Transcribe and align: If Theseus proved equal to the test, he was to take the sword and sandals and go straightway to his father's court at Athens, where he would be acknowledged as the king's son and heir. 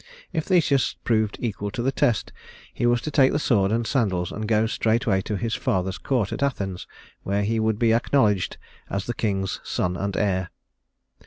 If 0.33 0.45
Theseus 0.45 0.95
proved 1.03 1.37
equal 1.39 1.69
to 1.69 1.83
the 1.83 1.91
test, 1.91 2.33
he 2.73 2.87
was 2.87 3.01
to 3.01 3.11
take 3.11 3.31
the 3.33 3.37
sword 3.37 3.71
and 3.71 3.85
sandals 3.85 4.31
and 4.31 4.47
go 4.47 4.65
straightway 4.65 5.21
to 5.21 5.37
his 5.37 5.53
father's 5.53 5.99
court 5.99 6.33
at 6.33 6.41
Athens, 6.41 6.87
where 7.21 7.43
he 7.43 7.59
would 7.59 7.77
be 7.77 7.93
acknowledged 7.93 8.57
as 8.89 9.05
the 9.05 9.13
king's 9.13 9.59
son 9.63 9.95
and 9.95 10.17
heir. 10.17 10.49